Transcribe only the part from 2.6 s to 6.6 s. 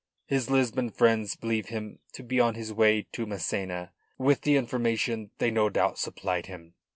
way to Massena with the information they no doubt supplied